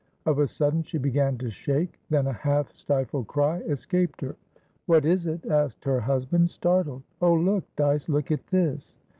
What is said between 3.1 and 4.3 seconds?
cry escaped